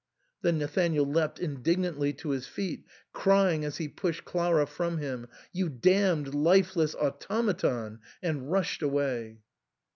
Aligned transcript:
Then 0.41 0.57
Nathanael 0.57 1.05
leapt 1.05 1.37
indignantly 1.37 2.11
to 2.13 2.29
his 2.31 2.47
feet, 2.47 2.85
crying, 3.13 3.63
as 3.63 3.77
he 3.77 3.87
pushed 3.87 4.25
Clara 4.25 4.65
from 4.65 4.97
him, 4.97 5.27
''You 5.53 5.69
damned 5.79 6.33
lifeless 6.33 6.95
automaton!" 6.95 7.99
and 8.23 8.49
rushed 8.51 8.81
away. 8.81 9.41